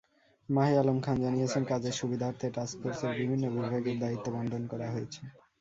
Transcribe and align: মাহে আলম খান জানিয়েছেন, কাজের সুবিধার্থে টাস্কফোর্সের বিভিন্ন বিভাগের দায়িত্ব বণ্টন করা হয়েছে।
মাহে 0.49 0.73
আলম 0.77 0.97
খান 1.01 1.17
জানিয়েছেন, 1.23 1.63
কাজের 1.71 1.95
সুবিধার্থে 1.99 2.47
টাস্কফোর্সের 2.55 3.11
বিভিন্ন 3.19 3.43
বিভাগের 3.55 3.95
দায়িত্ব 4.03 4.27
বণ্টন 4.35 4.63
করা 4.71 4.87
হয়েছে। 4.93 5.21